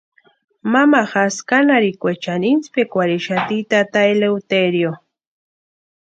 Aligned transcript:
Mamajasï 0.71 1.41
kánharhikwechani 1.49 2.45
intsïpikwarhixati 2.55 3.55
tata 3.71 3.99
Eleuterio. 4.11 4.91